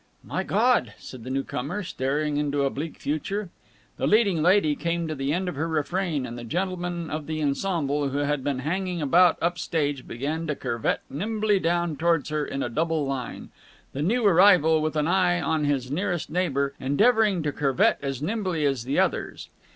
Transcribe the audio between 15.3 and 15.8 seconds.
on